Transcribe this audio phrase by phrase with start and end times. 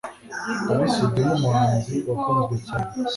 [0.69, 2.89] Ally Soudy nk'umuhanzi wakunzwe cyane